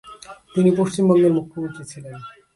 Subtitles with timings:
[0.53, 2.15] তিনি পশ্চিমবঙ্গের মুখ্যমন্ত্রী ছিলেন।